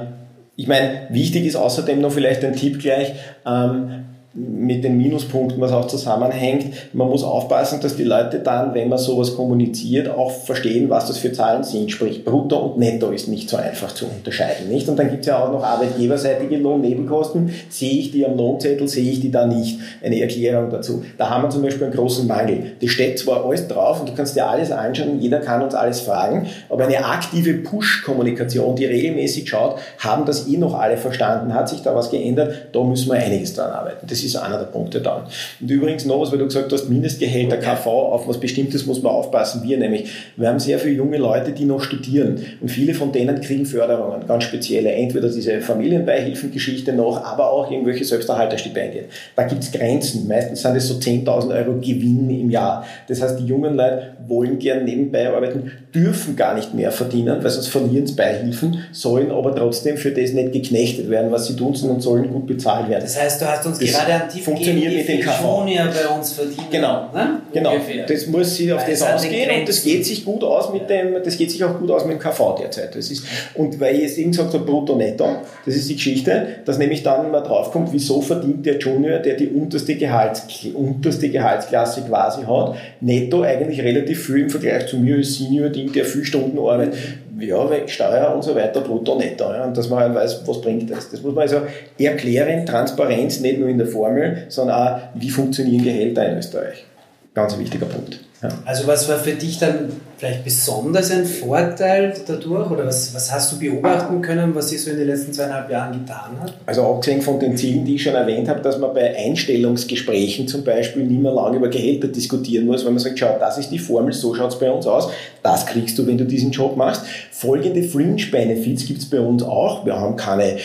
[0.55, 3.13] ich meine, wichtig ist außerdem noch vielleicht ein Tipp gleich,
[3.45, 6.73] ähm, mit den Minuspunkten, was auch zusammenhängt.
[6.93, 11.17] Man muss aufpassen, dass die Leute dann, wenn man sowas kommuniziert, auch verstehen, was das
[11.17, 11.91] für Zahlen sind.
[11.91, 14.69] Sprich, brutto und netto ist nicht so einfach zu unterscheiden.
[14.69, 14.87] Nicht?
[14.89, 17.51] Und dann gibt es ja auch noch arbeitgeberseitige Lohnnebenkosten.
[17.69, 19.79] Sehe ich die am Lohnzettel, sehe ich die da nicht?
[20.03, 21.03] Eine Erklärung dazu.
[21.17, 22.73] Da haben wir zum Beispiel einen großen Mangel.
[22.81, 26.01] Das steht zwar alles drauf und du kannst dir alles anschauen jeder kann uns alles
[26.01, 31.69] fragen, aber eine aktive Push-Kommunikation, die regelmäßig schaut, haben das eh noch alle verstanden, hat
[31.69, 34.05] sich da was geändert, da müssen wir einiges dran arbeiten.
[34.07, 35.23] Das ist einer der Punkte dann.
[35.59, 39.11] Und übrigens noch was, weil du gesagt hast, Mindestgehälter, KV, auf was Bestimmtes muss man
[39.11, 39.61] aufpassen.
[39.63, 43.41] Wir nämlich, wir haben sehr viele junge Leute, die noch studieren und viele von denen
[43.41, 49.05] kriegen Förderungen, ganz spezielle, entweder diese Familienbeihilfengeschichte noch, aber auch irgendwelche Selbsterhalterstipendien.
[49.35, 52.85] Da gibt es Grenzen, meistens sind es so 10.000 Euro Gewinn im Jahr.
[53.07, 57.49] Das heißt, die jungen Leute wollen gern nebenbei arbeiten, dürfen gar nicht mehr verdienen, weil
[57.49, 61.75] sonst verlieren sie Beihilfen, sollen aber trotzdem für das nicht geknechtet werden, was sie tun,
[61.75, 63.03] sondern sollen gut bezahlt werden.
[63.03, 65.65] Das heißt, du hast uns das gerade funktioniert gegeben, mit dem KV.
[65.65, 66.67] bei uns verdienen.
[66.71, 67.41] Genau, ne?
[67.51, 67.73] genau.
[68.07, 71.15] Das muss sie auf weil das ausgehen und das geht sich gut aus mit dem,
[71.23, 72.95] das geht sich auch gut aus mit dem KV derzeit.
[72.95, 75.27] Das ist, und weil ich jetzt eben gesagt habe, brutto netto,
[75.65, 79.47] das ist die Geschichte, dass nämlich dann mal draufkommt, wieso verdient der Junior, der die
[79.47, 85.35] unterste, Gehalts, unterste Gehaltsklasse quasi hat, netto eigentlich relativ viel im Vergleich zu mir als
[85.35, 86.95] Senior, der viel Stunden arbeitet,
[87.39, 89.51] ja, Steuer und so weiter, brutto, netto.
[89.51, 91.09] Ja, und dass man halt weiß, was bringt das.
[91.09, 91.61] Das muss man also
[91.97, 96.85] erklären, Transparenz, nicht nur in der Formel, sondern auch, wie funktionieren Gehälter in Österreich.
[97.33, 98.19] Ganz wichtiger Punkt.
[98.43, 98.49] Ja.
[98.65, 103.53] Also was war für dich dann vielleicht besonders ein Vorteil dadurch oder was, was hast
[103.53, 106.53] du beobachten können, was sich so in den letzten zweieinhalb Jahren getan hat?
[106.65, 110.63] Also abgesehen von den Zielen, die ich schon erwähnt habe, dass man bei Einstellungsgesprächen zum
[110.63, 113.79] Beispiel nicht mehr lange über Gehälter diskutieren muss, weil man sagt, schau, das ist die
[113.79, 115.09] Formel, so schaut es bei uns aus,
[115.41, 117.03] das kriegst du, wenn du diesen Job machst.
[117.43, 119.85] Folgende Fringe-Benefits gibt es bei uns auch.
[119.85, 120.57] Wir haben keine, äh,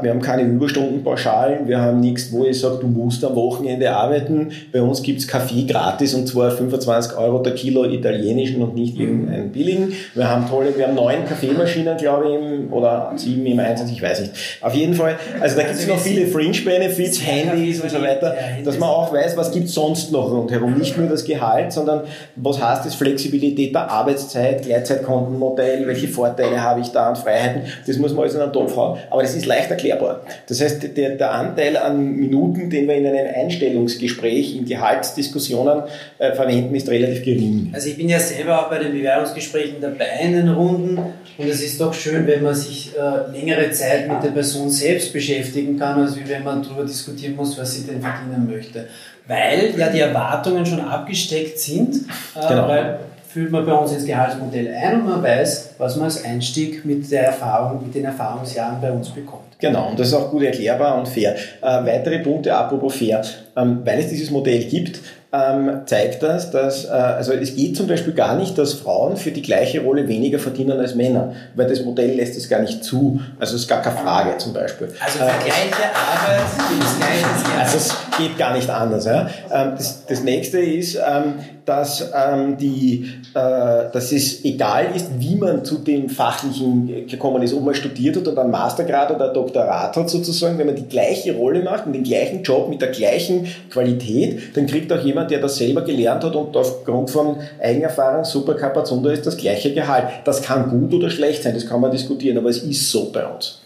[0.00, 4.50] wir haben keine Überstundenpauschalen, wir haben nichts, wo ich sage, du musst am Wochenende arbeiten.
[4.72, 8.98] Bei uns gibt es Kaffee gratis und zwar 25 Euro der Kilo italienischen und nicht
[8.98, 9.92] irgendeinen billigen.
[10.14, 14.20] Wir haben tolle, wir haben neun Kaffeemaschinen, glaube ich, oder sieben im Einsatz, ich weiß
[14.20, 14.32] nicht.
[14.62, 18.34] Auf jeden Fall, also da gibt es also noch viele Fringe-Benefits, Handys und so weiter,
[18.64, 20.78] dass man auch weiß, was gibt es sonst noch rundherum.
[20.78, 22.04] Nicht nur das Gehalt, sondern
[22.36, 27.98] was heißt das Flexibilität der Arbeitszeit, Gleitzeitkontenmodell, welche Vorteile habe ich da an Freiheiten, das
[27.98, 28.98] muss man alles in einen Topf hauen.
[29.10, 30.22] Aber das ist leicht erklärbar.
[30.48, 35.82] Das heißt, der, der Anteil an Minuten, den wir in einem Einstellungsgespräch, in Gehaltsdiskussionen
[36.18, 37.70] äh, verwenden, ist relativ gering.
[37.72, 40.98] Also ich bin ja selber auch bei den Bewerbungsgesprächen dabei in den Runden
[41.38, 45.12] und es ist doch schön, wenn man sich äh, längere Zeit mit der Person selbst
[45.12, 48.86] beschäftigen kann, als wenn man darüber diskutieren muss, was sie denn verdienen möchte.
[49.26, 51.96] Weil ja die Erwartungen schon abgesteckt sind,
[52.34, 52.68] äh, genau.
[52.68, 52.98] weil
[53.36, 57.10] fühlt man bei uns ins Gehaltsmodell ein und man weiß, was man als Einstieg mit
[57.10, 59.42] der Erfahrung, mit den Erfahrungsjahren bei uns bekommt.
[59.58, 61.34] Genau, und das ist auch gut erklärbar und fair.
[61.34, 63.20] Äh, weitere Punkte, apropos fair.
[63.54, 65.00] ähm, weil es dieses Modell gibt,
[65.34, 69.32] ähm, zeigt das, dass äh, also es geht zum Beispiel gar nicht, dass Frauen für
[69.32, 73.20] die gleiche Rolle weniger verdienen als Männer, weil das Modell lässt es gar nicht zu.
[73.38, 74.88] Also es ist gar keine Frage zum Beispiel.
[74.98, 76.40] Also für äh, gleiche Arbeit
[76.80, 79.04] das gleiche Also es geht gar nicht anders.
[79.04, 79.28] Ja?
[79.52, 81.34] Ähm, das, das nächste ist, ähm,
[81.66, 87.52] dass, ähm, die, äh, dass es egal ist, wie man zu dem Fachlichen gekommen ist,
[87.52, 90.86] ob man studiert hat oder einen Mastergrad oder ein Doktorat hat sozusagen, wenn man die
[90.86, 95.30] gleiche Rolle macht und den gleichen Job mit der gleichen Qualität, dann kriegt auch jemand,
[95.30, 100.04] der das selber gelernt hat und aufgrund von Eigenerfahrung super Kapazunder ist, das gleiche Gehalt.
[100.24, 103.26] Das kann gut oder schlecht sein, das kann man diskutieren, aber es ist so bei
[103.26, 103.60] uns.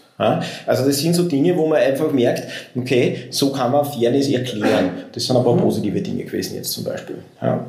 [0.67, 2.43] Also das sind so Dinge, wo man einfach merkt,
[2.75, 4.91] okay, so kann man Fairness erklären.
[5.11, 7.17] Das sind aber positive Dinge gewesen jetzt zum Beispiel.
[7.41, 7.65] Ja.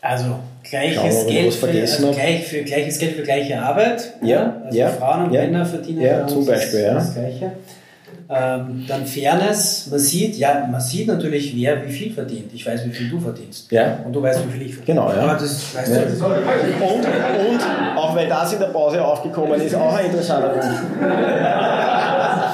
[0.00, 4.14] Also gleiches Geld, für, also gleich für, gleiches Geld für gleiche Arbeit.
[4.22, 6.94] Ja, also ja, Frauen und ja, Männer verdienen ja, zum Beispiel, ja.
[6.94, 7.52] das Gleiche.
[8.30, 12.52] Ähm, dann Fairness, man sieht, ja, man sieht natürlich, wer wie viel verdient.
[12.52, 13.72] Ich weiß, wie viel du verdienst.
[13.72, 14.00] Ja.
[14.04, 15.00] Und du weißt, wie viel ich verdiene.
[15.00, 15.22] Genau, ja.
[15.22, 16.02] Aber das weißt ja.
[16.02, 16.26] du.
[16.26, 20.66] Und, und, auch weil das in der Pause aufgekommen ist, auch ein interessanter Punkt.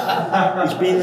[0.67, 0.97] Ich bin,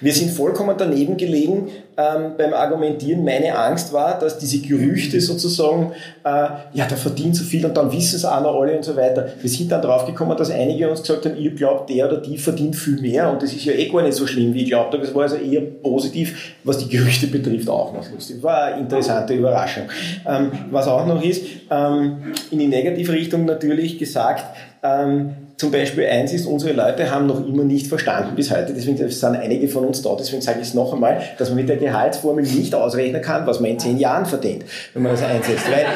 [0.00, 3.24] wir sind vollkommen daneben gelegen ähm, beim Argumentieren.
[3.24, 5.92] Meine Angst war, dass diese Gerüchte sozusagen,
[6.24, 6.28] äh,
[6.72, 9.28] ja, der verdient so viel und dann wissen es auch noch alle und so weiter.
[9.40, 12.38] Wir sind dann drauf gekommen, dass einige uns gesagt haben, ihr glaubt, der oder die
[12.38, 14.94] verdient viel mehr und das ist ja eh gar nicht so schlimm, wie ich glaubt
[14.94, 15.04] habe.
[15.04, 18.42] Es war also eher positiv, was die Gerüchte betrifft, auch noch lustig.
[18.42, 19.84] War eine interessante Überraschung.
[20.26, 24.44] Ähm, was auch noch ist, ähm, in die negative Richtung natürlich gesagt,
[24.82, 28.96] ähm, zum Beispiel eins ist, unsere Leute haben noch immer nicht verstanden bis heute, deswegen
[29.08, 31.76] sind einige von uns da, deswegen sage ich es noch einmal, dass man mit der
[31.76, 34.64] Gehaltsformel nicht ausrechnen kann, was man in zehn Jahren verdient,
[34.94, 35.66] wenn man das einsetzt.
[35.70, 35.86] Weil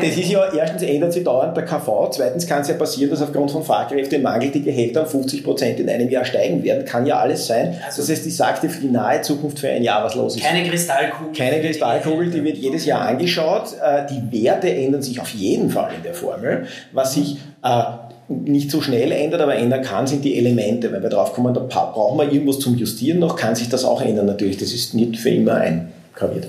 [0.00, 3.20] das ist ja, erstens ändert sich dauernd der KV, zweitens kann es ja passieren, dass
[3.20, 7.18] aufgrund von Fachkräftemangel die Gehälter um 50 Prozent in einem Jahr steigen werden, kann ja
[7.18, 7.76] alles sein.
[7.84, 10.44] Also das heißt, ich sagte für die nahe Zukunft für ein Jahr, was los ist.
[10.44, 11.32] Keine Kristallkugel.
[11.36, 13.74] Keine Kristallkugel, die wird jedes Jahr angeschaut.
[13.82, 16.66] Äh, die Werte ändern sich auf jeden Fall in der Formel.
[16.92, 17.82] Was sich äh,
[18.28, 20.92] nicht so schnell ändert, aber ändern kann, sind die Elemente.
[20.92, 24.02] Wenn wir drauf kommen, da brauchen wir irgendwas zum Justieren noch, kann sich das auch
[24.02, 24.58] ändern natürlich.
[24.58, 26.48] Das ist nicht für immer eingraviert.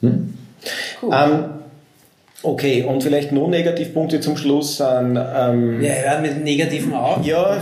[0.00, 0.34] Hm?
[1.02, 1.10] Cool.
[1.12, 1.44] Ähm,
[2.42, 5.16] okay, und vielleicht nur Negativpunkte zum Schluss an.
[5.16, 7.24] Ähm, wir hören mit Negativen auf.
[7.26, 7.58] Ja, äh,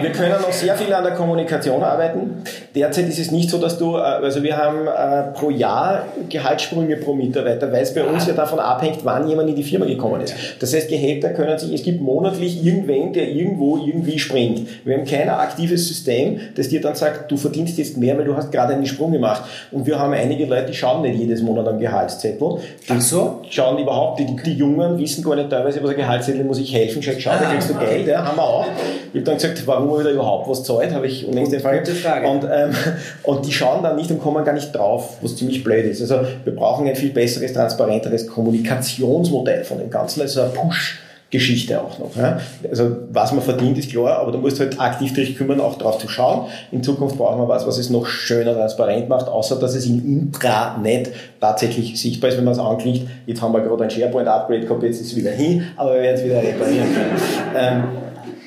[0.00, 2.42] wir können noch sehr viel an der Kommunikation arbeiten.
[2.74, 6.96] Derzeit ist es nicht so, dass du, äh, also wir haben äh, pro Jahr Gehaltssprünge
[6.96, 10.20] pro Mitarbeiter, weil es bei uns ja davon abhängt, wann jemand in die Firma gekommen
[10.20, 10.34] ist.
[10.60, 14.68] Das heißt, Gehälter können sich, es gibt monatlich irgendwen, der irgendwo irgendwie springt.
[14.84, 18.36] Wir haben kein aktives System, das dir dann sagt, du verdienst jetzt mehr, weil du
[18.36, 19.42] hast gerade einen Sprung gemacht.
[19.70, 22.38] Und wir haben einige Leute, die schauen nicht jedes Monat am Gehaltszettel.
[22.38, 23.42] Die Ach so?
[23.50, 27.02] Schauen überhaupt, die, die Jungen wissen gar nicht teilweise, was ein Gehaltszettel muss ich helfen.
[27.02, 28.66] Schau, da kriegst du Geld, ja, haben wir auch.
[29.12, 31.54] Ich dann gesagt, warum ich da überhaupt was zahlt, habe ich unlängst.
[31.56, 32.28] Frage.
[32.28, 32.70] Und, ähm,
[33.22, 36.00] und die schauen dann nicht und kommen gar nicht drauf, was ziemlich blöd ist.
[36.00, 40.98] Also wir brauchen ein viel besseres, transparenteres Kommunikationsmodell von dem Ganzen, also eine Push-
[41.30, 42.16] Geschichte auch noch.
[42.16, 42.40] Ja?
[42.70, 45.98] Also was man verdient, ist klar, aber du musst halt aktiv dich kümmern, auch drauf
[45.98, 46.46] zu schauen.
[46.72, 49.98] In Zukunft brauchen wir was, was es noch schöner transparent macht, außer dass es im
[50.06, 53.06] Intranet tatsächlich sichtbar ist, wenn man es anklickt.
[53.26, 56.16] Jetzt haben wir gerade ein SharePoint-Upgrade gehabt, jetzt ist es wieder hin, aber wir werden
[56.16, 57.16] es wieder reparieren können.
[57.54, 57.84] Ähm,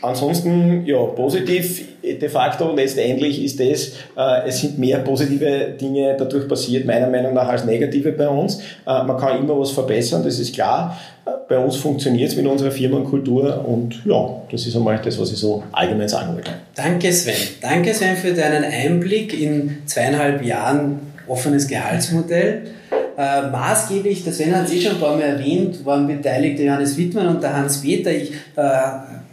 [0.02, 6.48] Ansonsten, ja, positiv de facto letztendlich ist das, äh, es sind mehr positive Dinge dadurch
[6.48, 8.60] passiert, meiner Meinung nach, als negative bei uns.
[8.88, 10.98] Äh, man kann immer was verbessern, das ist klar.
[11.26, 15.32] Äh, bei uns funktioniert es mit unserer Firmenkultur und ja, das ist einmal das, was
[15.32, 16.52] ich so allgemein sagen wollte.
[16.76, 17.36] Danke Sven.
[17.62, 22.64] Danke Sven für deinen Einblick in zweieinhalb Jahren offenes Gehaltsmodell.
[23.18, 26.68] Äh, maßgeblich, der Sven hat es eh schon ein paar Mal erwähnt, waren beteiligt der
[26.68, 28.12] Johannes Wittmann und der Hans-Peter.
[28.12, 28.64] Ich, äh,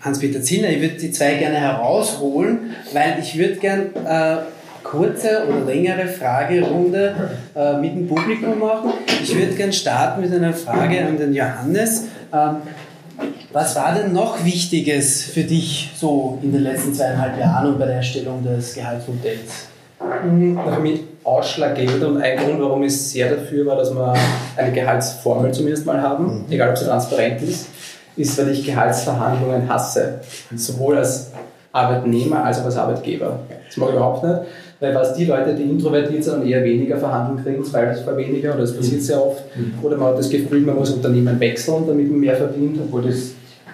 [0.00, 4.36] Hans-Peter Zinner, ich würde die zwei gerne herausholen, weil ich würde gerne äh,
[4.82, 7.14] kurze oder längere Fragerunde
[7.54, 8.92] äh, mit dem Publikum machen.
[9.22, 12.04] Ich würde gerne starten mit einer Frage an den Johannes.
[12.32, 12.56] Ähm,
[13.52, 17.86] was war denn noch Wichtiges für dich so in den letzten zweieinhalb Jahren und bei
[17.86, 19.68] der Erstellung des Gehaltsmodells?
[20.24, 20.58] Mhm.
[21.28, 24.14] Ausschlaggebend und ein Grund, warum ich sehr dafür war, dass wir
[24.56, 26.44] eine Gehaltsformel zumindest mal haben, mhm.
[26.50, 27.66] egal ob sie transparent ist
[28.18, 30.20] ist, weil ich Gehaltsverhandlungen hasse.
[30.54, 31.30] Sowohl als
[31.72, 33.40] Arbeitnehmer als auch als Arbeitgeber.
[33.66, 34.38] Das mag ich überhaupt nicht.
[34.80, 38.60] Weil was die Leute, die introvertiert sind und eher weniger verhandeln kriegen, zwar weniger, oder
[38.60, 39.74] das passiert sehr oft, mhm.
[39.82, 43.32] oder man hat das Gefühl, man muss Unternehmen wechseln, damit man mehr verdient, obwohl das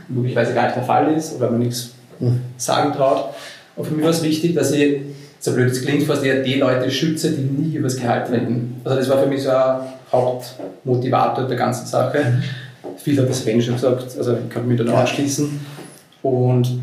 [0.09, 2.41] möglicherweise gar nicht der Fall ist oder man nichts mhm.
[2.57, 3.35] sagen traut.
[3.77, 5.03] Und für mich war es wichtig, dass ich,
[5.45, 8.81] so blöd es klingt, fast eher die Leute schütze, die nie über das Gehalt reden.
[8.83, 9.81] Also das war für mich so ein
[10.11, 12.19] Hauptmotivator der ganzen Sache.
[12.19, 12.43] Mhm
[12.97, 15.61] viel hat das Sven schon gesagt, also ich kann mich da noch anschließen.
[16.23, 16.81] Und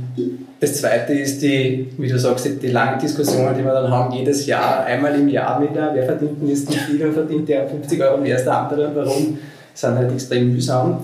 [0.60, 4.45] das zweite ist die, wie du sagst, die, langen Diskussionen, die wir dann haben, jedes
[4.45, 8.02] Jahr, einmal im Jahr wieder, wer verdient denn jetzt die viel und verdient der 50
[8.04, 9.39] Euro mehr als der andere und warum,
[9.74, 11.04] sind halt extrem mühsam.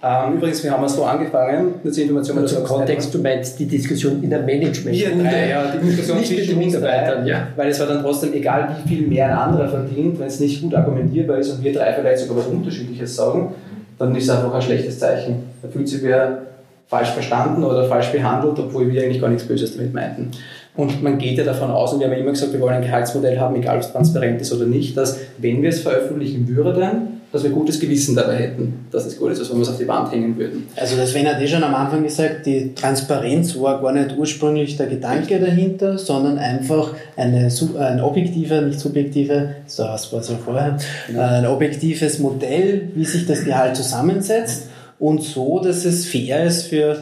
[0.00, 2.46] Ähm, übrigens, wir haben es so angefangen, zur Information.
[2.46, 4.96] Zum Kontext, du meinst die Diskussion in der Management.
[4.96, 7.48] Wir drei, ja, die Diskussion nicht zwischen den Mitarbeitern, ja.
[7.56, 10.62] weil es war dann trotzdem egal, wie viel mehr ein anderer verdient, wenn es nicht
[10.62, 13.54] gut argumentierbar ist und wir drei vielleicht sogar was Unterschiedliches sagen,
[13.98, 15.42] dann ist es einfach ein schlechtes Zeichen.
[15.62, 16.42] Da fühlt sich wer
[16.86, 20.30] falsch verstanden oder falsch behandelt, obwohl wir eigentlich gar nichts Böses damit meinten.
[20.78, 22.82] Und man geht ja davon aus, und wir haben ja immer gesagt, wir wollen ein
[22.82, 27.20] Gehaltsmodell haben, egal ob es transparent ist oder nicht, dass wenn wir es veröffentlichen würden,
[27.32, 29.78] dass wir gutes Gewissen dabei hätten, dass es gut ist, als wenn wir es auf
[29.78, 30.68] die Wand hängen würden.
[30.76, 34.76] Also das Sven hat eh schon am Anfang gesagt, die Transparenz war gar nicht ursprünglich
[34.76, 37.48] der Gedanke dahinter, sondern einfach eine,
[37.80, 40.78] ein objektiver, nicht subjektive, so was war so vorher,
[41.12, 41.26] ja.
[41.26, 44.68] ein objektives Modell, wie sich das Gehalt zusammensetzt
[45.00, 46.98] und so, dass es fair ist für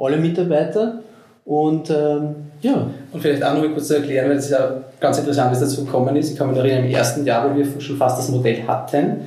[0.00, 1.04] alle Mitarbeiter
[1.44, 2.86] und ähm, ja.
[3.12, 5.84] Und vielleicht auch noch mal kurz zu erklären, weil es ja ganz interessant ist, dazu
[5.84, 6.30] gekommen ist.
[6.30, 9.22] Ich kann mich erinnern, im ersten Jahr, wo wir schon fast das Modell hatten,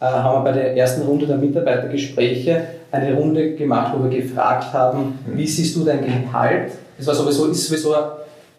[0.00, 4.72] äh, haben wir bei der ersten Runde der Mitarbeitergespräche eine Runde gemacht, wo wir gefragt
[4.72, 5.38] haben, mhm.
[5.38, 6.72] wie siehst du dein Gehalt?
[6.98, 7.94] Das war sowieso, ist sowieso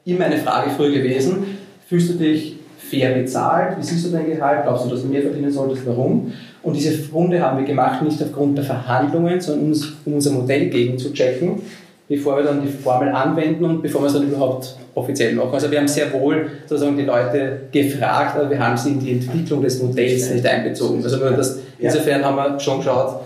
[0.03, 1.57] immer eine Frage früher gewesen.
[1.87, 3.77] Fühlst du dich fair bezahlt?
[3.77, 4.63] Wie siehst du dein Gehalt?
[4.63, 5.85] Glaubst du, dass du mehr verdienen solltest?
[5.85, 6.33] Warum?
[6.63, 9.73] Und diese Runde haben wir gemacht, nicht aufgrund der Verhandlungen, sondern
[10.05, 11.61] um unser Modell gegenzuchecken
[12.07, 15.53] bevor wir dann die Formel anwenden und bevor wir es dann überhaupt offiziell machen.
[15.53, 19.11] Also wir haben sehr wohl sozusagen die Leute gefragt, aber wir haben sie in die
[19.13, 21.03] Entwicklung des Modells nicht einbezogen.
[21.03, 23.21] Also nur das, insofern haben wir schon geschaut,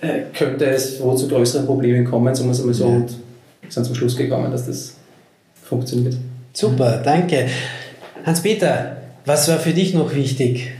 [0.00, 3.16] äh, könnte es wo zu größeren Problemen kommen, sagen wir es einmal so, und
[3.68, 4.94] sind zum Schluss gekommen, dass das
[5.62, 6.16] funktioniert.
[6.52, 7.48] Super, danke.
[8.24, 10.72] Hans-Peter, was war für dich noch wichtig?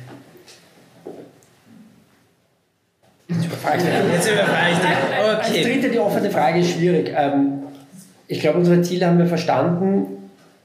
[3.29, 5.08] Jetzt überfrage ich dich.
[5.49, 5.59] Okay.
[5.59, 7.13] Als dritte, die offene Frage ist schwierig.
[7.17, 7.63] Ähm,
[8.27, 10.07] ich glaube, unsere Ziele haben wir verstanden.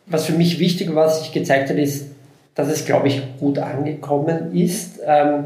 [0.05, 2.07] Was für mich wichtig war, was sich gezeigt hat, ist,
[2.55, 4.99] dass es, glaube ich, gut angekommen ist.
[5.05, 5.45] Ähm,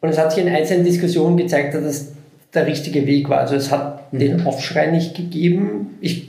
[0.00, 2.12] und es hat sich in einzelnen Diskussionen gezeigt, dass es
[2.54, 3.38] der richtige Weg war.
[3.38, 4.18] Also es hat mhm.
[4.18, 5.98] den Aufschrei nicht gegeben.
[6.00, 6.28] Ich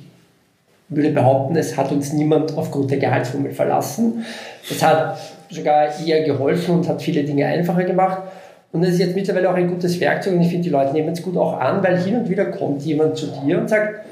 [0.90, 4.26] würde behaupten, es hat uns niemand aufgrund der Gehaltsformel verlassen.
[4.70, 5.18] Es hat
[5.50, 8.24] sogar eher geholfen und hat viele Dinge einfacher gemacht.
[8.72, 11.10] Und das ist jetzt mittlerweile auch ein gutes Werkzeug und ich finde, die Leute nehmen
[11.10, 14.06] es gut auch an, weil hin und wieder kommt jemand zu dir und sagt,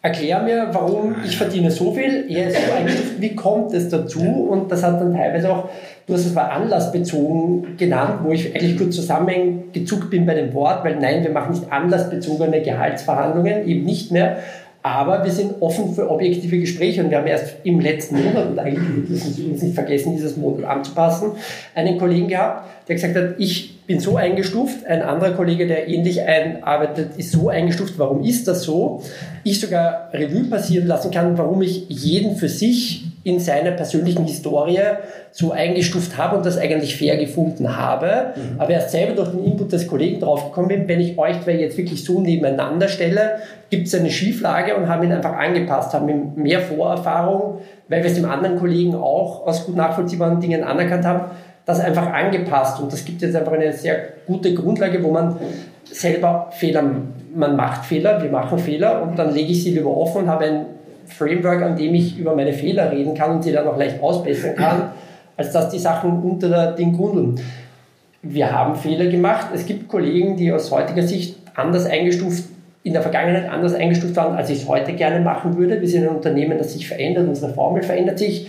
[0.00, 4.48] erklär mir, warum ich verdiene so viel, er ist so eingestuft, wie kommt es dazu?
[4.50, 5.68] Und das hat dann teilweise auch,
[6.06, 10.84] du hast es mal anlassbezogen genannt, wo ich eigentlich kurz zusammengezuckt bin bei dem Wort,
[10.84, 14.38] weil nein, wir machen nicht anlassbezogene Gehaltsverhandlungen, eben nicht mehr,
[14.82, 18.58] aber wir sind offen für objektive Gespräche und wir haben erst im letzten Monat, und
[18.58, 21.32] eigentlich müssen Sie uns nicht vergessen, dieses Modul anzupassen,
[21.76, 26.22] einen Kollegen gehabt, der gesagt hat, ich bin so eingestuft, ein anderer Kollege, der ähnlich
[26.22, 29.02] einarbeitet, ist so eingestuft, warum ist das so?
[29.44, 34.80] Ich sogar Revue passieren lassen kann, warum ich jeden für sich in seiner persönlichen Historie
[35.30, 38.32] so eingestuft habe und das eigentlich fair gefunden habe.
[38.34, 38.60] Mhm.
[38.60, 41.76] Aber erst selber durch den Input des Kollegen draufgekommen bin, wenn ich euch zwei jetzt
[41.76, 46.32] wirklich so nebeneinander stelle, gibt es eine Schieflage und haben ihn einfach angepasst, haben ihm
[46.34, 51.30] mehr Vorerfahrung, weil wir es dem anderen Kollegen auch aus gut nachvollziehbaren Dingen anerkannt haben,
[51.64, 52.80] das einfach angepasst.
[52.80, 53.96] Und das gibt jetzt einfach eine sehr
[54.26, 55.36] gute Grundlage, wo man
[55.84, 56.82] selber Fehler,
[57.34, 60.44] man macht Fehler, wir machen Fehler und dann lege ich sie lieber offen und habe
[60.44, 60.66] ein
[61.06, 64.56] Framework, an dem ich über meine Fehler reden kann und sie dann auch leicht ausbessern
[64.56, 64.92] kann,
[65.36, 67.40] als dass die Sachen unter den Grundeln.
[68.22, 69.48] Wir haben Fehler gemacht.
[69.52, 72.44] Es gibt Kollegen, die aus heutiger Sicht anders eingestuft,
[72.84, 75.80] in der Vergangenheit anders eingestuft waren, als ich es heute gerne machen würde.
[75.80, 78.48] Wir sind ein Unternehmen, das sich verändert, unsere Formel verändert sich.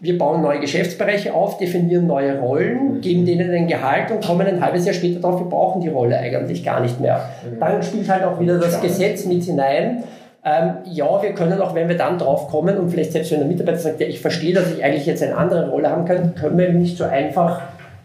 [0.00, 4.60] Wir bauen neue Geschäftsbereiche auf, definieren neue Rollen, geben denen ein Gehalt und kommen ein
[4.60, 7.28] halbes Jahr später darauf, wir brauchen die Rolle eigentlich gar nicht mehr.
[7.58, 10.04] Dann spielt halt auch wieder das Gesetz mit hinein
[10.44, 13.48] ähm, ja, wir können auch, wenn wir dann drauf kommen und vielleicht selbst wenn der
[13.48, 16.56] Mitarbeiter sagt, ja, ich verstehe, dass ich eigentlich jetzt eine andere Rolle haben kann, können
[16.56, 17.60] wir nicht so einfach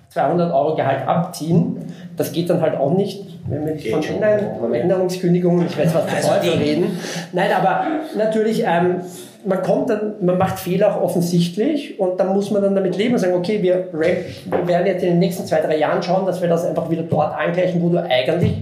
[0.10, 1.78] 200 Euro Gehalt abziehen.
[2.18, 4.40] Das geht dann halt auch nicht, wenn wir nicht von Änder
[4.74, 6.98] Änderungskündigungen, ich weiß, was der also Teufel reden.
[7.34, 7.86] Nein, aber
[8.18, 9.02] natürlich, ähm,
[9.46, 13.14] man kommt dann, man macht Fehler auch offensichtlich und dann muss man dann damit leben
[13.14, 16.42] und sagen, okay, wir, wir werden jetzt in den nächsten zwei, drei Jahren schauen, dass
[16.42, 18.62] wir das einfach wieder dort angleichen, wo du eigentlich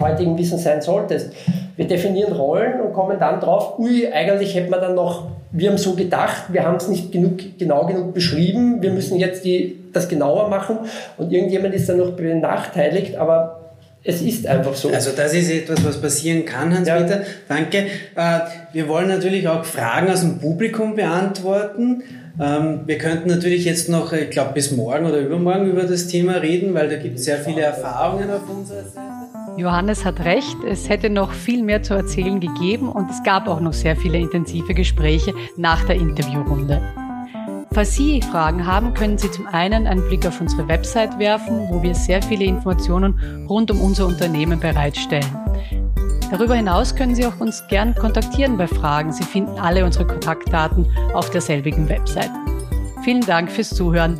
[0.00, 1.32] heutigen Wissen sein solltest.
[1.76, 5.78] Wir definieren Rollen und kommen dann drauf, ui, eigentlich hätte man dann noch, wir haben
[5.78, 10.08] so gedacht, wir haben es nicht genug, genau genug beschrieben, wir müssen jetzt die, das
[10.08, 10.78] genauer machen
[11.18, 13.65] und irgendjemand ist dann noch benachteiligt, aber
[14.06, 14.90] es ist einfach so.
[14.90, 17.20] Also das ist etwas, was passieren kann, Hans-Peter.
[17.20, 17.26] Ja.
[17.48, 17.86] Danke.
[18.14, 18.40] Äh,
[18.72, 22.02] wir wollen natürlich auch Fragen aus dem Publikum beantworten.
[22.40, 26.34] Ähm, wir könnten natürlich jetzt noch, ich glaube, bis morgen oder übermorgen über das Thema
[26.34, 29.06] reden, weil da gibt es sehr viele Erfahrungen auf unserer Seite.
[29.56, 33.60] Johannes hat recht, es hätte noch viel mehr zu erzählen gegeben und es gab auch
[33.60, 36.82] noch sehr viele intensive Gespräche nach der Interviewrunde.
[37.76, 41.82] Falls Sie Fragen haben, können Sie zum einen einen Blick auf unsere Website werfen, wo
[41.82, 45.30] wir sehr viele Informationen rund um unser Unternehmen bereitstellen.
[46.30, 49.12] Darüber hinaus können Sie auch uns gern kontaktieren bei Fragen.
[49.12, 52.30] Sie finden alle unsere Kontaktdaten auf derselbigen Website.
[53.04, 54.18] Vielen Dank fürs Zuhören.